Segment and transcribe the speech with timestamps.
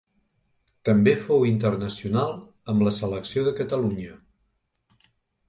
[0.87, 2.33] També fou internacional
[2.73, 4.19] amb la selecció de Catalunya.